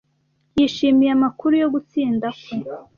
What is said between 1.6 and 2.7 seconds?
yo gutsinda kwe.